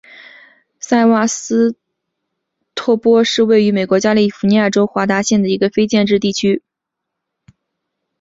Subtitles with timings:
[0.79, 1.75] 塞瓦斯
[2.73, 6.63] 托波尔是位于美国加利福尼亚州内华达县的一个非建制地区。